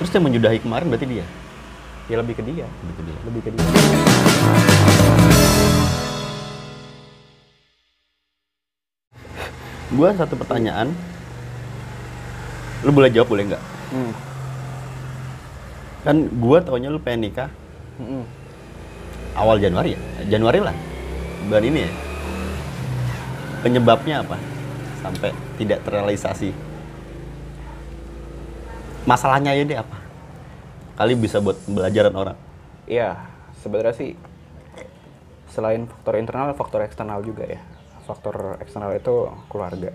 Terus 0.00 0.10
yang 0.16 0.24
menyudahi 0.24 0.58
kemarin 0.64 0.88
berarti 0.88 1.06
dia? 1.06 1.26
ya 2.10 2.18
lebih 2.18 2.34
ke 2.34 2.42
dia 2.42 2.66
Lebih 2.66 2.94
ke 2.98 3.02
dia. 3.06 3.16
lebih 3.22 3.40
ke 3.46 3.50
dia 3.54 3.66
Gua 9.90 10.14
satu 10.14 10.38
pertanyaan. 10.38 10.94
Lu 12.86 12.90
boleh 12.94 13.10
jawab 13.12 13.28
boleh 13.28 13.44
nggak? 13.52 13.62
hmm. 13.92 14.12
Kan 16.00 16.16
gua 16.40 16.64
taunya 16.64 16.88
lu 16.88 16.96
pengen 16.96 17.28
nikah 17.28 17.50
Mm-mm. 18.00 18.24
awal 19.36 19.60
Januari 19.60 19.92
ya? 19.92 20.00
Januari 20.32 20.64
lah. 20.64 20.72
Bulan 21.44 21.64
ini 21.66 21.80
ya. 21.84 21.90
Penyebabnya 23.60 24.24
apa? 24.24 24.40
Sampai 25.04 25.36
tidak 25.60 25.84
terrealisasi. 25.84 26.69
Masalahnya 29.10 29.58
ya 29.58 29.66
deh 29.66 29.78
apa? 29.82 29.98
Kali 30.94 31.18
bisa 31.18 31.42
buat 31.42 31.58
pembelajaran 31.66 32.14
orang. 32.14 32.38
Iya, 32.86 33.18
sebenarnya 33.58 33.94
sih 33.98 34.10
selain 35.50 35.90
faktor 35.90 36.14
internal, 36.14 36.54
faktor 36.54 36.86
eksternal 36.86 37.26
juga 37.26 37.42
ya. 37.42 37.58
Faktor 38.06 38.62
eksternal 38.62 38.94
itu 38.94 39.26
keluarga. 39.50 39.90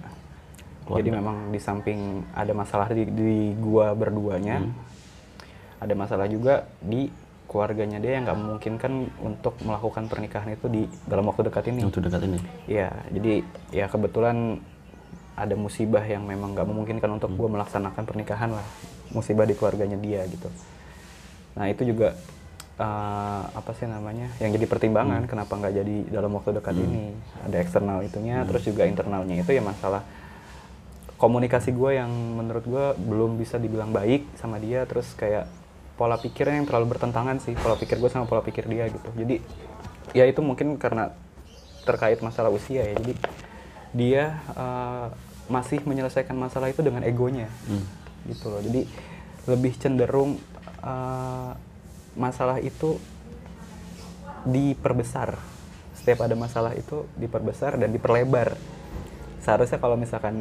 Keluarga. 0.83 0.99
Jadi 0.99 1.09
memang 1.15 1.47
di 1.47 1.59
samping 1.63 2.27
ada 2.35 2.51
masalah 2.51 2.91
di, 2.91 3.07
di 3.07 3.55
gua 3.55 3.95
berduanya, 3.95 4.59
Hmm. 4.59 4.75
ada 5.79 5.93
masalah 5.95 6.27
juga 6.27 6.67
di 6.83 7.07
keluarganya 7.47 8.03
dia 8.03 8.19
yang 8.19 8.27
nggak 8.27 8.39
memungkinkan 8.41 8.91
untuk 9.23 9.55
melakukan 9.63 10.11
pernikahan 10.11 10.51
itu 10.51 10.67
di 10.67 10.83
dalam 11.07 11.23
waktu 11.31 11.47
dekat 11.47 11.71
ini. 11.71 11.87
Untuk 11.87 12.03
dekat 12.03 12.27
ini. 12.27 12.39
Iya, 12.67 12.91
jadi 13.15 13.33
ya 13.71 13.85
kebetulan 13.87 14.59
ada 15.35 15.55
musibah 15.55 16.03
yang 16.03 16.27
memang 16.27 16.51
nggak 16.51 16.67
memungkinkan 16.67 17.09
untuk 17.15 17.31
Hmm. 17.31 17.39
gue 17.39 17.49
melaksanakan 17.59 18.03
pernikahan 18.03 18.51
lah, 18.55 18.65
musibah 19.11 19.45
di 19.45 19.53
keluarganya 19.53 19.97
dia 19.99 20.23
gitu. 20.25 20.49
Nah 21.57 21.69
itu 21.69 21.85
juga 21.85 22.15
eh, 22.75 23.43
apa 23.55 23.71
sih 23.71 23.87
namanya, 23.87 24.27
yang 24.43 24.51
jadi 24.51 24.67
pertimbangan 24.67 25.23
Hmm. 25.23 25.31
kenapa 25.31 25.53
nggak 25.55 25.73
jadi 25.79 25.95
dalam 26.11 26.31
waktu 26.35 26.59
dekat 26.59 26.75
ini. 26.75 27.15
Ada 27.47 27.57
eksternal 27.63 28.03
itunya, 28.03 28.43
terus 28.43 28.67
juga 28.67 28.83
internalnya 28.83 29.39
itu 29.39 29.51
ya 29.55 29.63
masalah 29.63 30.03
komunikasi 31.15 31.71
gue 31.71 31.95
yang 31.95 32.11
menurut 32.11 32.67
gue 32.67 32.85
belum 32.99 33.39
bisa 33.39 33.55
dibilang 33.55 33.95
baik 33.95 34.27
sama 34.35 34.59
dia, 34.59 34.83
terus 34.83 35.15
kayak 35.15 35.47
pola 35.95 36.19
pikirnya 36.19 36.59
yang 36.59 36.67
terlalu 36.67 36.91
bertentangan 36.91 37.39
sih, 37.39 37.55
pola 37.55 37.79
pikir 37.79 37.95
gue 38.03 38.11
sama 38.11 38.27
pola 38.27 38.43
pikir 38.43 38.67
dia 38.67 38.91
gitu. 38.91 39.09
Jadi 39.15 39.39
ya 40.11 40.27
itu 40.27 40.43
mungkin 40.43 40.75
karena 40.75 41.15
terkait 41.87 42.19
masalah 42.19 42.51
usia 42.51 42.83
ya. 42.83 42.93
Jadi 42.99 43.15
dia 43.95 44.35
eh, 44.51 45.07
masih 45.47 45.79
menyelesaikan 45.87 46.35
masalah 46.35 46.67
itu 46.67 46.83
dengan 46.83 47.07
egonya, 47.07 47.47
Hmm. 47.71 47.87
Gitu 48.25 48.45
loh. 48.47 48.59
Jadi 48.59 48.81
lebih 49.45 49.73
cenderung 49.75 50.37
eh, 50.81 51.51
masalah 52.15 52.57
itu 52.59 52.97
diperbesar. 54.43 55.35
Setiap 55.95 56.21
ada 56.21 56.35
masalah 56.35 56.73
itu 56.73 57.09
diperbesar 57.15 57.75
dan 57.75 57.89
diperlebar. 57.89 58.53
Seharusnya 59.41 59.77
kalau 59.77 59.93
misalkan 59.93 60.33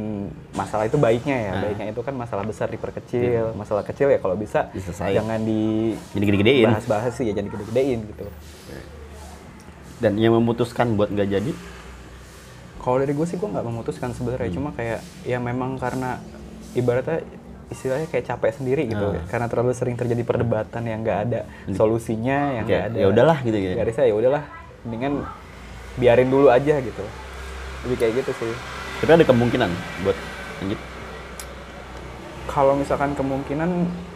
masalah 0.51 0.85
itu 0.85 0.97
baiknya 0.97 1.37
ya, 1.39 1.51
Nah. 1.51 1.61
baiknya 1.63 1.87
itu 1.91 2.01
kan 2.01 2.15
masalah 2.15 2.41
besar 2.43 2.69
diperkecil, 2.69 3.53
masalah 3.53 3.85
kecil 3.85 4.09
ya 4.09 4.17
kalau 4.17 4.33
bisa 4.35 4.73
Diselesaikan. 4.73 5.13
jangan 5.15 5.41
di 5.41 5.93
Jadi 6.11 6.25
gede-gedein. 6.25 6.67
bahas-bahas 6.71 7.13
sih 7.13 7.29
ya, 7.29 7.33
jangan 7.35 7.53
gede-gedein 7.53 8.01
gitu. 8.07 8.25
Dan 9.95 10.17
yang 10.17 10.33
memutuskan 10.35 10.97
buat 10.97 11.09
nggak 11.09 11.29
jadi, 11.31 11.53
Kalau 12.77 13.01
dari 13.01 13.13
gue 13.13 13.25
sih 13.25 13.37
gue 13.37 13.49
nggak 13.49 13.65
memutuskan 13.65 14.13
sebenarnya, 14.13 14.45
Hmm. 14.47 14.57
cuma 14.59 14.71
kayak 14.71 15.01
ya 15.25 15.37
memang 15.39 15.77
karena 15.77 16.21
ibaratnya 16.75 17.25
istilahnya 17.71 18.07
kayak 18.07 18.25
capek 18.27 18.51
sendiri 18.53 18.83
gitu, 18.85 19.15
ya. 19.15 19.23
karena 19.27 19.47
terlalu 19.47 19.73
sering 19.73 19.95
terjadi 19.95 20.21
perdebatan 20.21 20.83
yang 20.85 21.01
nggak 21.01 21.19
ada 21.25 21.41
solusinya, 21.71 22.57
yang 22.57 22.65
nggak 22.65 22.81
Ya- 22.81 22.89
ada. 22.91 22.97
ya 22.99 23.07
udahlah 23.09 23.39
gitu 23.41 23.57
ya. 23.57 23.73
Garisnya 23.77 24.05
ya 24.05 24.15
udahlah, 24.15 24.43
mendingan 24.83 25.15
biarin 25.95 26.29
dulu 26.29 26.49
aja 26.49 26.75
gitu. 26.79 27.05
Lebih 27.85 27.97
kayak 27.97 28.13
gitu 28.25 28.33
sih. 28.41 28.55
tapi 28.95 29.11
ada 29.11 29.27
kemungkinan 29.27 29.69
buat 30.01 30.17
lanjut. 30.59 30.81
Kalau 32.45 32.73
misalkan 32.73 33.13
kemungkinan 33.13 33.71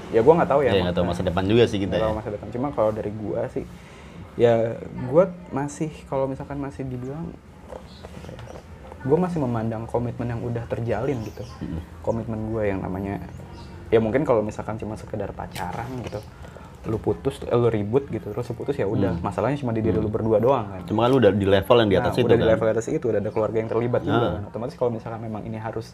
ya 0.08 0.20
gue 0.20 0.34
nggak 0.34 0.48
tahu 0.48 0.60
ya. 0.64 0.72
Ya 0.72 0.80
nggak 0.88 0.96
tahu 0.96 1.06
masa 1.08 1.20
depan 1.20 1.44
juga 1.44 1.68
sih 1.68 1.76
kita 1.76 1.96
ya. 1.96 2.08
masa 2.08 2.32
depan. 2.32 2.48
Cuma 2.48 2.72
kalau 2.72 2.90
dari 2.94 3.12
gue 3.12 3.40
sih, 3.52 3.64
ya 4.38 4.78
gue 4.80 5.24
masih 5.50 5.90
kalau 6.06 6.24
misalkan 6.24 6.56
masih 6.56 6.86
dibilang 6.86 7.28
gue 8.98 9.14
masih 9.14 9.38
memandang 9.38 9.86
komitmen 9.86 10.26
yang 10.26 10.42
udah 10.42 10.66
terjalin 10.66 11.22
gitu 11.22 11.46
Mm-mm. 11.62 11.78
komitmen 12.02 12.50
gue 12.50 12.62
yang 12.66 12.82
namanya 12.82 13.22
ya 13.88 13.98
mungkin 13.98 14.22
kalau 14.22 14.40
misalkan 14.40 14.76
cuma 14.76 14.94
sekedar 14.94 15.32
pacaran 15.32 15.88
gitu 16.02 16.20
lu 16.86 16.96
putus 16.96 17.36
eh, 17.42 17.52
lu 17.52 17.68
ribut 17.68 18.06
gitu 18.06 18.30
terus 18.30 18.46
lu 18.46 18.54
putus 18.54 18.72
ya 18.74 18.86
udah 18.86 19.18
masalahnya 19.18 19.58
cuma 19.58 19.70
di 19.70 19.80
diri 19.80 19.96
lu 19.96 20.08
berdua 20.08 20.38
doang 20.38 20.64
kan 20.64 20.80
Cuma 20.84 21.04
kan 21.04 21.10
lu 21.10 21.16
udah 21.18 21.32
di 21.32 21.44
level 21.44 21.76
yang 21.78 21.90
di 21.90 21.98
atas 21.98 22.12
Nah, 22.12 22.18
itu 22.18 22.26
udah 22.26 22.36
di 22.36 22.40
kan. 22.40 22.52
level 22.54 22.66
atas 22.70 22.86
itu 22.86 23.04
udah 23.04 23.20
ada 23.20 23.30
keluarga 23.30 23.56
yang 23.56 23.68
terlibat 23.68 24.00
juga 24.02 24.16
Ah. 24.18 24.32
kan. 24.34 24.42
Otomatis 24.46 24.74
kalau 24.74 24.90
misalkan 24.90 25.20
memang 25.20 25.42
ini 25.42 25.58
harus 25.58 25.92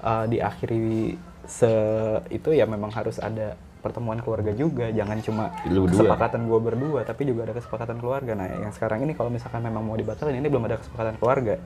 uh, 0.00 0.24
diakhiri 0.24 1.16
se 1.44 1.70
itu 2.28 2.52
ya 2.52 2.62
memang 2.64 2.90
harus 2.90 3.18
ada 3.18 3.58
pertemuan 3.80 4.20
keluarga 4.20 4.52
juga. 4.52 4.92
Jangan 4.92 5.18
cuma 5.20 5.44
Lu 5.66 5.88
kesepakatan 5.88 6.46
gue 6.46 6.58
berdua, 6.60 7.00
tapi 7.02 7.24
juga 7.24 7.48
ada 7.48 7.54
kesepakatan 7.56 7.96
keluarga. 7.96 8.32
Nah, 8.34 8.46
yang 8.60 8.70
sekarang 8.70 9.00
ini 9.00 9.16
kalau 9.16 9.32
misalkan 9.32 9.62
memang 9.62 9.82
mau 9.82 9.96
dibatalin 9.96 10.36
ini 10.36 10.46
belum 10.46 10.62
ada 10.62 10.76
kesepakatan 10.76 11.16
keluarga. 11.16 11.56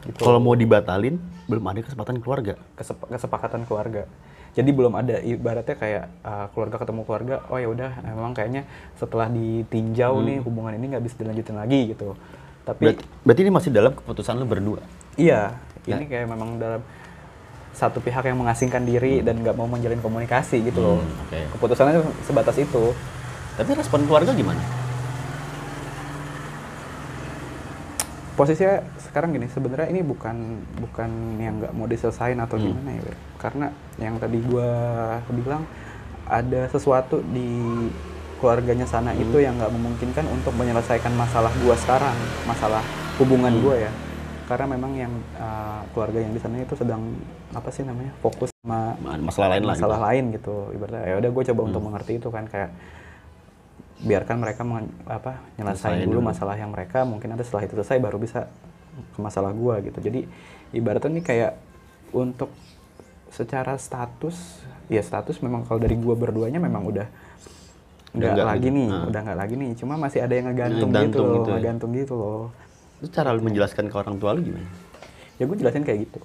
Gitu. 0.00 0.16
Kalau 0.16 0.38
mau 0.38 0.52
dibatalin, 0.54 1.16
belum 1.44 1.64
ada 1.66 1.80
kesempatan 1.82 2.20
keluarga. 2.20 2.54
Kesep- 2.72 3.08
kesepakatan 3.08 3.64
keluarga. 3.64 4.04
Jadi 4.50 4.70
belum 4.74 4.92
ada 4.98 5.22
ibaratnya 5.22 5.76
kayak 5.78 6.04
uh, 6.26 6.46
keluarga 6.50 6.76
ketemu 6.82 7.00
keluarga, 7.06 7.34
oh 7.46 7.58
ya 7.58 7.68
udah 7.70 7.90
memang 8.02 8.34
kayaknya 8.34 8.66
setelah 8.98 9.30
ditinjau 9.30 10.18
nih 10.26 10.42
hubungan 10.42 10.74
ini 10.74 10.90
nggak 10.90 11.04
bisa 11.06 11.14
dilanjutin 11.22 11.56
lagi 11.56 11.80
gitu. 11.94 12.18
Tapi 12.66 12.82
Berarti, 12.90 13.04
berarti 13.22 13.40
ini 13.46 13.52
masih 13.54 13.70
dalam 13.70 13.92
keputusan 13.94 14.34
lu 14.36 14.46
berdua. 14.46 14.82
Iya, 15.14 15.54
ini 15.86 16.04
kayak 16.10 16.26
memang 16.26 16.58
dalam 16.58 16.82
satu 17.70 18.02
pihak 18.02 18.26
yang 18.26 18.36
mengasingkan 18.36 18.82
diri 18.82 19.22
dan 19.22 19.40
nggak 19.40 19.54
mau 19.54 19.70
menjalin 19.70 20.02
komunikasi 20.02 20.66
gitu 20.66 20.78
loh. 20.82 20.98
Hmm, 21.00 21.24
oke. 21.30 21.38
Keputusannya 21.56 22.02
sebatas 22.26 22.56
itu. 22.58 22.92
Tapi 23.54 23.70
respon 23.78 24.04
keluarga 24.04 24.34
gimana? 24.34 24.60
Posisinya 28.40 28.80
sekarang 28.96 29.36
gini, 29.36 29.52
sebenarnya 29.52 29.92
ini 29.92 30.00
bukan 30.00 30.36
bukan 30.80 31.10
yang 31.36 31.60
nggak 31.60 31.76
mau 31.76 31.84
diselesain 31.84 32.40
atau 32.40 32.56
Hmm. 32.56 32.72
gimana 32.72 32.96
ya. 32.96 33.12
Karena 33.36 33.66
yang 34.00 34.16
tadi 34.16 34.40
gua 34.40 34.68
bilang 35.28 35.68
ada 36.24 36.64
sesuatu 36.66 37.20
di 37.26 37.60
keluarganya 38.40 38.88
sana 38.88 39.12
Hmm. 39.12 39.20
itu 39.20 39.44
yang 39.44 39.60
nggak 39.60 39.68
memungkinkan 39.68 40.24
untuk 40.24 40.56
menyelesaikan 40.56 41.12
masalah 41.12 41.52
gua 41.60 41.76
sekarang, 41.76 42.16
masalah 42.48 42.80
hubungan 43.20 43.52
Hmm. 43.52 43.60
gua 43.60 43.76
ya. 43.76 43.92
Karena 44.48 44.66
memang 44.66 44.92
yang 44.96 45.12
uh, 45.36 45.84
keluarga 45.92 46.18
yang 46.18 46.32
di 46.32 46.40
sana 46.40 46.58
itu 46.58 46.72
sedang 46.74 47.12
apa 47.52 47.68
sih 47.68 47.84
namanya 47.84 48.16
fokus 48.18 48.48
sama 48.56 48.96
Ma- 48.98 49.20
Masalah 49.20 49.52
lain 49.52 49.62
lah. 49.62 49.76
masalah 49.76 49.94
gitu. 49.94 50.06
lain 50.08 50.24
gitu 50.32 50.54
ibaratnya 50.72 51.04
ya 51.04 51.14
udah 51.18 51.30
gue 51.30 51.44
coba 51.52 51.60
untuk 51.62 51.78
Hmm. 51.78 51.88
mengerti 51.92 52.12
itu 52.16 52.28
kan 52.32 52.44
kayak 52.46 52.70
biarkan 54.00 54.36
mereka 54.40 54.64
mengen- 54.64 54.92
apa 55.04 55.44
nyelesain 55.54 56.02
dulu 56.02 56.18
dulu. 56.18 56.30
masalah 56.32 56.56
yang 56.56 56.72
mereka 56.72 57.04
mungkin 57.04 57.32
ada 57.32 57.44
setelah 57.44 57.68
itu 57.68 57.74
selesai 57.76 58.00
baru 58.00 58.16
bisa 58.16 58.48
ke 59.12 59.18
masalah 59.18 59.52
gue 59.52 59.74
gitu 59.86 59.98
jadi 60.00 60.20
ibaratnya 60.72 61.20
nih 61.20 61.24
kayak 61.24 61.52
untuk 62.10 62.48
secara 63.28 63.76
status 63.76 64.64
ya 64.88 65.00
status 65.00 65.38
memang 65.38 65.62
kalau 65.62 65.78
dari 65.78 65.94
gue 65.94 66.14
berduanya 66.14 66.58
memang 66.58 66.82
udah 66.82 67.06
nggak 68.10 68.34
lagi 68.42 68.66
gitu. 68.66 68.74
nih 68.74 68.88
Nah. 68.90 69.06
udah 69.06 69.20
nggak 69.22 69.38
lagi 69.38 69.54
nih 69.54 69.70
cuma 69.78 69.94
masih 69.94 70.18
ada 70.18 70.34
yang 70.34 70.50
ngegantung, 70.50 70.90
gitu 70.90 71.20
loh 71.22 71.34
gitu 71.36 71.48
ya. 71.48 71.54
ngegantung 71.54 71.90
gitu 71.94 72.14
loh 72.16 72.42
Itu 72.98 73.08
cara 73.14 73.30
lu 73.30 73.40
menjelaskan 73.40 73.86
ke 73.86 73.96
orang 73.96 74.16
tua 74.18 74.34
lu 74.34 74.42
gimana? 74.42 74.66
ya 75.38 75.46
gue 75.46 75.56
jelasin 75.56 75.84
kayak 75.84 76.04
gitu 76.04 76.20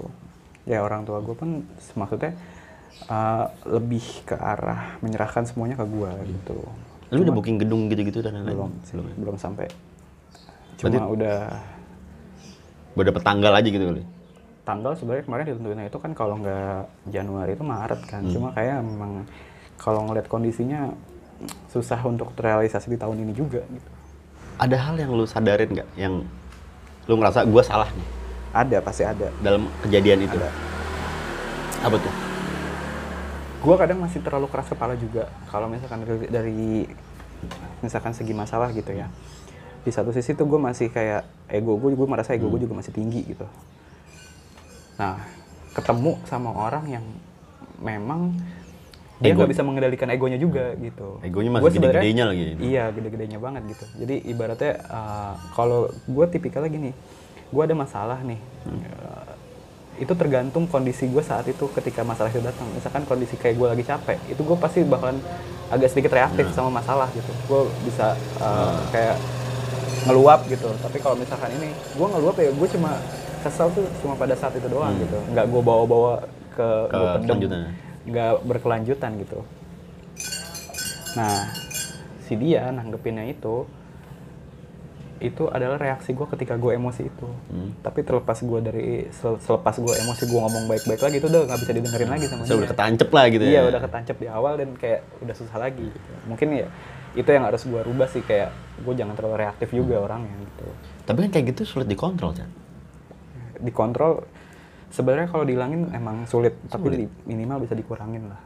ya 0.65 0.81
orang 0.81 1.05
tua 1.05 1.21
gue 1.21 1.31
pun 1.31 1.61
maksudnya 1.93 2.33
uh, 3.05 3.47
lebih 3.69 4.01
ke 4.25 4.33
arah 4.33 4.97
menyerahkan 4.99 5.45
semuanya 5.45 5.77
ke 5.77 5.85
gue 5.85 6.11
gitu 6.25 6.57
Lu 7.09 7.21
udah 7.21 7.33
booking 7.33 7.57
gedung 7.57 7.85
gitu-gitu 7.85 8.19
dan 8.19 8.33
lain-lain? 8.35 8.55
belum 8.55 8.71
sih, 8.81 8.93
Belum 8.93 9.05
ya? 9.05 9.15
belum 9.17 9.35
sampai 9.35 9.67
cuma 10.75 10.87
Berarti- 10.89 11.13
udah 11.13 11.37
Udah 12.95 13.05
dapet 13.05 13.23
tanggal 13.23 13.51
aja 13.51 13.67
gitu 13.67 13.85
kali? 13.85 14.03
tanggal 14.61 14.91
sebenarnya 14.91 15.23
kemarin 15.23 15.43
ditentuinnya 15.45 15.85
itu 15.85 15.97
kan 15.99 16.11
kalau 16.11 16.35
nggak 16.35 16.81
Januari 17.07 17.53
itu 17.53 17.61
Maret 17.61 18.01
kan 18.03 18.21
Hmm. 18.21 18.33
cuma 18.33 18.47
kayak 18.51 18.81
memang 18.81 19.11
kalau 19.75 20.01
ngeliat 20.03 20.25
kondisinya 20.25 20.89
susah 21.67 22.01
untuk 22.01 22.33
terrealisasi 22.33 22.89
di 22.89 22.97
tahun 22.97 23.19
ini 23.19 23.31
juga 23.31 23.61
gitu 23.61 23.89
Ada 24.55 24.77
hal 24.79 24.95
yang 24.95 25.11
lu 25.11 25.23
sadarin 25.23 25.69
nggak? 25.69 25.89
Yang 25.95 26.23
lu 27.05 27.13
ngerasa 27.13 27.45
gua 27.45 27.61
salah 27.61 27.85
nih 27.87 28.07
ada 28.51 28.77
pasti 28.79 29.03
ada 29.03 29.27
dalam 29.37 29.67
kejadian 29.81 30.23
itu? 30.23 30.33
Ada. 30.33 30.49
Apa 31.83 31.95
tuh? 31.99 32.13
Gue 33.65 33.75
kadang 33.81 33.99
masih 33.99 34.21
terlalu 34.21 34.47
keras 34.53 34.69
kepala 34.69 34.93
juga. 34.93 35.25
Kalau 35.49 35.65
misalkan 35.65 36.05
dari, 36.05 36.27
dari 36.29 36.69
misalkan 37.81 38.13
segi 38.13 38.33
masalah 38.37 38.69
gitu 38.71 38.93
ya. 38.93 39.09
Di 39.81 39.89
satu 39.89 40.13
sisi 40.13 40.37
tuh 40.37 40.45
gue 40.45 40.61
masih 40.61 40.93
kayak 40.93 41.25
ego 41.49 41.77
gue 41.81 41.97
gue 41.97 42.07
merasa 42.07 42.37
ego 42.37 42.49
gue 42.53 42.61
juga 42.61 42.77
masih 42.77 42.93
tinggi 42.93 43.25
gitu. 43.25 43.45
Nah 45.01 45.17
ketemu 45.73 46.21
sama 46.29 46.53
orang 46.53 46.85
yang 46.87 47.05
memang 47.81 48.37
dia 49.15 49.31
nggak 49.31 49.51
bisa 49.51 49.63
mengendalikan 49.63 50.11
egonya 50.11 50.35
juga 50.35 50.75
gitu. 50.75 51.23
Egonya 51.23 51.49
masih 51.55 51.79
gede-gedenya 51.79 52.25
lagi. 52.27 52.43
iya 52.59 52.91
gede-gedenya 52.91 53.39
banget 53.39 53.63
gitu. 53.71 53.85
Jadi 54.03 54.15
ibaratnya 54.27 54.73
uh, 54.91 55.33
kalau 55.55 55.89
gue 56.05 56.25
tipikalnya 56.29 56.71
gini. 56.71 56.91
Gue 57.53 57.61
ada 57.63 57.77
masalah 57.77 58.19
nih. 58.25 58.41
Uh, 58.67 59.34
itu 59.95 60.11
tergantung 60.11 60.67
kondisi 60.67 61.07
gue 61.07 61.23
saat 61.23 61.47
itu 61.47 61.71
ketika 61.71 62.03
masalah 62.03 62.27
itu 62.27 62.43
datang. 62.43 62.67
Misalkan 62.75 63.07
kondisi 63.07 63.39
kayak 63.39 63.55
gue 63.55 63.67
lagi 63.71 63.83
capek 63.87 64.19
itu 64.27 64.41
gue 64.43 64.57
pasti 64.59 64.83
bakalan 64.83 65.19
agak 65.71 65.89
sedikit 65.91 66.11
reaktif 66.13 66.51
sama 66.51 66.69
masalah 66.83 67.07
gitu. 67.15 67.31
Gue 67.47 67.61
bisa 67.87 68.13
uh, 68.43 68.75
kayak 68.91 69.15
ngeluap 70.05 70.43
gitu. 70.51 70.67
Tapi 70.83 70.97
kalau 70.99 71.15
misalkan 71.15 71.49
ini 71.55 71.71
gue 71.71 72.07
ngeluap 72.11 72.35
ya 72.37 72.51
gue 72.51 72.67
cuma 72.75 72.91
kesel 73.41 73.71
tuh 73.71 73.85
cuma 74.03 74.13
pada 74.19 74.35
saat 74.35 74.53
itu 74.59 74.67
doang 74.67 74.93
gitu. 74.99 75.17
Nggak 75.31 75.45
gue 75.47 75.61
bawa-bawa 75.63 76.13
ke, 76.55 76.67
Ke 76.91 76.99
pendem 77.19 77.25
kelanjutannya. 77.39 77.71
nggak 78.05 78.31
berkelanjutan 78.43 79.11
gitu. 79.23 79.39
Nah 81.15 81.55
si 82.25 82.33
dia 82.35 82.67
nanggepinnya 82.73 83.29
itu 83.29 83.63
itu 85.17 85.47
adalah 85.47 85.75
reaksi 85.75 86.11
gue 86.11 86.27
ketika 86.27 86.55
gue 86.55 86.71
emosi 86.71 87.01
itu 87.03 87.27
Hmm. 87.47 87.71
tapi 87.79 88.01
terlepas 88.01 88.35
gue 88.37 88.59
dari 88.59 88.87
sel- 89.09 89.39
selepas 89.39 89.71
gue 89.73 89.93
emosi 89.97 90.23
gue 90.23 90.37
ngomong 90.37 90.63
baik-baik 90.65 90.99
lagi 90.99 91.15
itu 91.17 91.27
udah 91.27 91.41
nggak 91.45 91.59
bisa 91.59 91.71
didengerin 91.71 92.09
lagi 92.09 92.25
sama 92.25 92.41
Saya 92.41 92.49
dia 92.49 92.57
udah 92.57 92.69
ketancep 92.69 93.09
lah 93.09 93.25
gitu 93.27 93.43
iya 93.43 93.53
ya. 93.57 93.61
udah 93.65 93.81
ketancap 93.81 94.15
di 94.17 94.27
awal 94.27 94.53
dan 94.55 94.69
kayak 94.73 95.01
udah 95.19 95.33
susah 95.33 95.57
lagi 95.57 95.85
gitu. 95.85 96.09
mungkin 96.25 96.47
ya 96.53 96.67
itu 97.13 97.29
yang 97.29 97.43
harus 97.43 97.63
gue 97.63 97.79
rubah 97.79 98.07
sih 98.07 98.19
kayak 98.21 98.51
gue 98.77 98.93
jangan 98.93 99.13
terlalu 99.13 99.35
reaktif 99.39 99.71
juga 99.71 99.95
orangnya 99.97 100.35
gitu 100.37 100.67
Tapi 101.05 101.17
kan 101.21 101.29
kayak 101.31 101.45
gitu 101.49 101.61
sulit 101.65 101.85
dikontrol, 101.85 102.33
Chan. 102.33 102.51
dikontrol 103.57 104.25
sebenarnya 104.89 105.27
kalau 105.27 105.43
dihilangin 105.43 105.91
emang 105.91 106.23
sulit, 106.25 106.59
tapi 106.65 106.87
di- 106.97 107.11
minimal 107.23 107.61
bisa 107.61 107.71
dikurangin 107.71 108.25
lah 108.25 108.39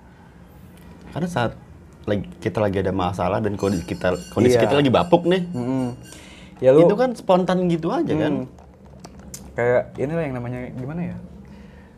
Karena 1.09 1.25
saat 1.25 1.57
lagi 2.05 2.25
kita 2.37 2.57
lagi 2.59 2.77
ada 2.79 2.89
masalah 2.91 3.37
dan 3.37 3.53
kondisi 3.55 3.85
kita 3.85 4.13
kondisi 4.29 4.55
Iya. 4.55 4.63
kita 4.63 4.75
lagi 4.75 4.89
bapuk 4.89 5.25
nih, 5.25 5.41
Mm-mm. 5.47 5.87
Ya 6.59 6.69
lu 6.69 6.83
itu 6.83 6.95
kan 6.95 7.09
spontan 7.13 7.67
gitu 7.67 7.87
aja 7.89 8.11
kan. 8.11 8.33
Hmm. 8.43 8.47
kayak 9.53 9.83
inilah 9.95 10.23
yang 10.23 10.35
namanya 10.35 10.59
gimana 10.71 11.01
ya 11.03 11.17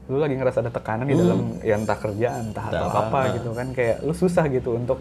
lu 0.05 0.17
lagi 0.17 0.35
ngerasa 0.35 0.59
ada 0.59 0.71
tekanan 0.71 1.05
di 1.05 1.15
dalam 1.15 1.39
ya 1.61 1.77
entah 1.77 1.95
kerjaan 1.95 2.51
entah 2.51 2.65
Entah 2.67 2.81
atau 2.83 2.87
apa, 2.89 2.99
apa, 3.07 3.19
gitu 3.37 3.49
kan 3.53 3.67
kayak 3.71 4.01
lu 4.01 4.11
susah 4.11 4.45
gitu 4.47 4.75
untuk 4.75 4.99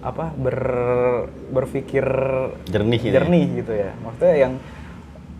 apa 0.00 0.30
ber 0.30 0.58
berpikir 1.50 2.04
Jernih 2.64 3.00
gitu 3.00 3.10
ya. 3.10 3.14
jernih 3.16 3.46
gitu 3.58 3.72
ya 3.74 3.90
maksudnya 3.98 4.36
yang 4.38 4.52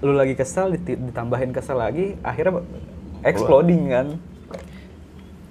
lu 0.01 0.13
lagi 0.13 0.35
kesel 0.35 0.71
diti- 0.71 0.99
ditambahin 0.99 1.55
kesel 1.55 1.77
lagi 1.77 2.19
akhirnya 2.21 2.61
exploding 3.23 3.83
kan 3.89 4.09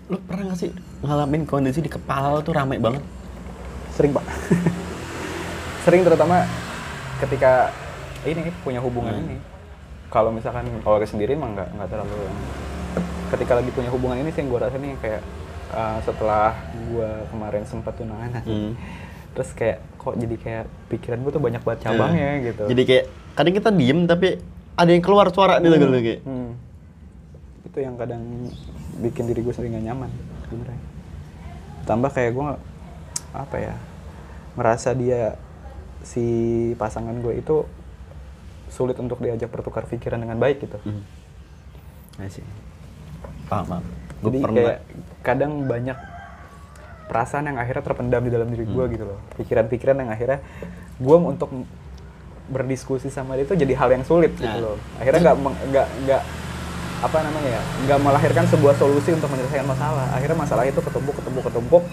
Lu 0.05 0.21
pernah 0.21 0.53
gak 0.53 0.59
sih 0.61 0.69
ngalamin 1.01 1.49
kondisi 1.49 1.81
di 1.81 1.89
kepala 1.89 2.29
lu 2.29 2.41
tuh 2.41 2.53
rame 2.53 2.77
banget? 2.77 3.01
sering 3.89 4.11
pak 4.11 4.25
sering 5.87 6.01
terutama 6.03 6.43
ketika 7.17 7.71
ini 8.33 8.51
punya 8.65 8.79
hubungan 8.81 9.13
ini. 9.13 9.37
Kalau 10.09 10.31
misalkan 10.33 10.65
kalau 10.81 10.97
gue 10.97 11.09
sendiri 11.09 11.35
emang 11.35 11.53
nggak 11.53 11.69
nggak 11.75 11.89
terlalu 11.91 12.15
yang 12.15 12.37
ketika 13.35 13.53
lagi 13.59 13.69
punya 13.73 13.89
hubungan 13.91 14.17
ini 14.21 14.29
sih 14.31 14.45
yang 14.45 14.49
gue 14.53 14.59
rasa 14.61 14.77
nih 14.79 14.95
kayak 15.01 15.21
uh, 15.73 15.97
setelah 16.05 16.55
gue 16.73 17.09
kemarin 17.29 17.63
sempat 17.67 17.93
tunangan. 17.97 18.41
Hmm. 18.45 18.73
terus 19.35 19.51
kayak 19.51 19.83
kok 19.99 20.15
jadi 20.15 20.35
kayak 20.39 20.65
pikiran 20.87 21.19
gue 21.19 21.31
tuh 21.35 21.43
banyak 21.43 21.61
banget 21.61 21.79
cabangnya 21.91 22.29
gitu. 22.39 22.63
Jadi 22.71 22.81
kayak 22.87 23.05
kadang 23.35 23.53
kita 23.59 23.69
diem 23.75 23.99
tapi 24.07 24.27
ada 24.79 24.89
yang 24.91 25.03
keluar 25.03 25.27
suara 25.31 25.59
gitu 25.59 25.75
kayak. 25.75 26.21
Hmm. 26.23 26.51
itu 27.65 27.83
yang 27.83 27.99
kadang 27.99 28.23
bikin 29.03 29.27
diri 29.27 29.43
gue 29.43 29.51
sering 29.51 29.75
gak 29.75 29.83
nyaman 29.83 30.07
sebenarnya. 30.47 30.79
Tambah 31.83 32.11
kayak 32.15 32.31
gue 32.31 32.47
apa 33.35 33.55
ya 33.59 33.75
merasa 34.55 34.95
dia 34.95 35.35
si 36.05 36.23
pasangan 36.79 37.19
gue 37.19 37.43
itu 37.43 37.67
sulit 38.67 38.95
untuk 38.95 39.17
diajak 39.17 39.47
bertukar 39.47 39.85
pikiran 39.85 40.17
dengan 40.17 40.35
baik 40.35 40.61
gitu 40.61 40.77
Hmm. 40.81 41.03
See. 42.25 42.41
Paham, 43.45 43.65
paham. 43.67 43.83
Gue 44.17 44.29
jadi 44.29 44.37
pernah 44.39 44.55
kayak 44.57 44.79
kadang 45.21 45.51
banyak 45.65 45.97
perasaan 47.05 47.45
yang 47.45 47.57
akhirnya 47.57 47.83
terpendam 47.83 48.21
di 48.21 48.31
dalam 48.31 48.47
diri 48.47 48.63
gue 48.63 48.73
Hmm. 48.79 48.91
gitu 48.91 49.03
loh 49.05 49.19
pikiran-pikiran 49.35 49.95
yang 49.95 50.09
akhirnya 50.09 50.39
gue 50.95 51.17
untuk 51.19 51.49
berdiskusi 52.45 53.09
sama 53.09 53.33
dia 53.33 53.43
itu 53.43 53.53
jadi 53.53 53.73
hal 53.75 53.89
yang 53.91 54.01
sulit 54.01 54.33
gitu 54.33 54.45
Nah. 54.47 54.61
loh 54.63 54.77
akhirnya 54.95 55.21
nggak 55.23 55.35
nggak 55.65 55.87
nggak 56.03 56.21
apa 56.97 57.17
namanya 57.21 57.49
ya 57.51 57.61
nggak 57.85 57.99
melahirkan 57.99 58.45
sebuah 58.47 58.73
solusi 58.73 59.11
untuk 59.11 59.29
menyelesaikan 59.29 59.65
masalah 59.65 60.07
akhirnya 60.09 60.37
masalah 60.39 60.63
itu 60.63 60.79
ketumpuk 60.79 61.13
ketumpuk 61.15 61.43
ketumpuk 61.45 61.83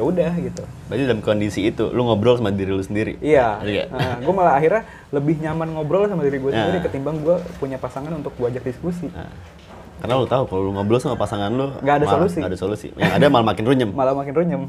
ya 0.00 0.02
udah 0.02 0.32
gitu 0.34 0.64
Berarti 0.88 1.02
dalam 1.04 1.20
kondisi 1.20 1.60
itu 1.62 1.84
lu 1.86 2.02
ngobrol 2.02 2.34
sama 2.34 2.48
diri 2.50 2.72
lu 2.72 2.80
sendiri. 2.80 3.20
iya 3.20 3.60
Iya. 3.60 3.84
gue 4.16 4.32
malah 4.32 4.56
akhirnya 4.56 4.82
lebih 5.10 5.36
nyaman 5.38 5.68
ngobrol 5.70 6.08
sama 6.08 6.24
diri 6.24 6.40
gue 6.40 6.48
sendiri 6.50 6.78
Nah. 6.78 6.84
ketimbang 6.88 7.20
gue 7.20 7.36
punya 7.60 7.76
pasangan 7.76 8.08
untuk 8.10 8.32
gue 8.34 8.48
ajak 8.48 8.64
diskusi 8.64 9.06
Nah, 9.06 9.28
karena 10.00 10.16
lu 10.16 10.24
tahu 10.24 10.42
kalau 10.46 10.62
lu 10.64 10.72
ngobrol 10.72 10.96
sama 10.96 11.14
pasangan 11.14 11.52
lu 11.52 11.68
Nggak 11.78 11.94
ada 11.94 12.06
malah 12.06 12.14
solusi. 12.16 12.38
nggak 12.40 12.50
ada 12.50 12.58
solusi. 12.58 12.88
Yang 12.94 13.12
ada 13.14 13.26
malah 13.28 13.46
makin 13.46 13.64
runyem. 13.66 13.90
malah 13.92 14.14
makin 14.16 14.32
runyem 14.34 14.62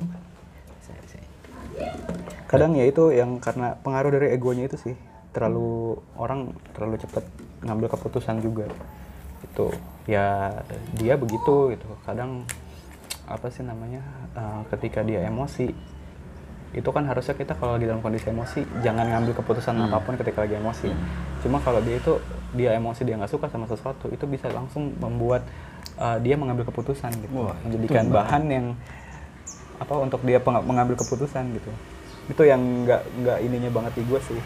kadang 2.46 2.76
ya 2.76 2.84
itu 2.84 3.04
yang 3.10 3.40
karena 3.40 3.80
pengaruh 3.80 4.12
dari 4.12 4.28
egonya 4.30 4.68
itu 4.68 4.76
sih 4.78 4.96
terlalu 5.32 5.96
orang 6.14 6.52
terlalu 6.70 7.00
cepat 7.00 7.24
ngambil 7.64 7.88
keputusan 7.88 8.44
juga 8.44 8.68
itu 9.42 9.72
ya 10.04 10.52
dia 10.94 11.16
begitu 11.16 11.72
gitu 11.72 11.88
kadang 12.04 12.44
apa 13.34 13.48
sih 13.50 13.64
namanya 13.64 14.04
eh, 14.36 14.62
ketika 14.76 15.02
dia 15.02 15.24
emosi 15.26 15.72
itu 16.72 16.88
kan 16.88 17.04
harusnya 17.04 17.36
kita 17.36 17.52
kalau 17.60 17.76
lagi 17.76 17.84
dalam 17.84 18.00
kondisi 18.00 18.32
emosi 18.32 18.64
jangan 18.80 19.04
ngambil 19.04 19.44
keputusan 19.44 19.76
apa 19.92 20.00
pun 20.00 20.16
ketika 20.16 20.48
lagi 20.48 20.56
emosi. 20.56 20.88
Cuma 21.44 21.60
kalau 21.60 21.84
dia 21.84 22.00
itu 22.00 22.16
dia 22.56 22.76
emosi 22.80 23.04
dia 23.04 23.20
nggak 23.20 23.32
suka 23.32 23.52
sama 23.52 23.68
sesuatu 23.68 24.08
itu 24.08 24.24
bisa 24.24 24.48
langsung 24.48 24.96
membuat 25.00 25.44
eh, 26.00 26.18
dia 26.24 26.40
mengambil 26.40 26.64
keputusan 26.72 27.12
gitu. 27.20 27.32
Wah, 27.36 27.56
menjadikan 27.68 28.08
bahan 28.08 28.44
yang 28.48 28.66
apa 29.82 29.94
untuk 29.98 30.22
dia 30.24 30.40
mengambil 30.40 30.96
keputusan 30.96 31.44
gitu. 31.58 31.72
Itu 32.32 32.48
yang 32.48 32.88
nggak 32.88 33.02
nggak 33.20 33.38
ininya 33.44 33.72
banget 33.74 33.92
di 34.00 34.04
gue 34.08 34.20
sih. 34.24 34.42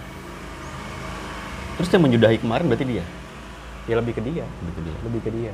Terus 1.75 1.89
yang 1.91 2.03
menyudahi 2.07 2.39
kemarin 2.39 2.65
berarti 2.65 2.87
dia. 2.87 3.05
ya 3.85 4.01
lebih 4.01 4.17
ke 4.17 4.21
dia. 4.25 4.41
Lebih 4.65 4.73
ke 4.73 4.81
dia. 4.81 4.97
lebih 5.05 5.21
ke 5.21 5.29
dia. 5.29 5.53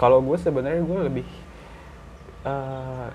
Kalau 0.00 0.24
gue 0.24 0.36
sebenarnya 0.40 0.80
gue 0.80 1.00
lebih 1.12 1.24
eh 2.44 3.08